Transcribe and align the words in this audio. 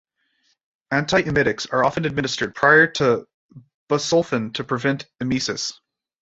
Antiemetics 0.91 1.71
are 1.71 1.85
often 1.85 2.05
administered 2.05 2.55
prior 2.55 2.87
to 2.87 3.27
busulfan 3.87 4.51
to 4.55 4.63
prevent 4.63 5.05
emesis. 5.21 5.73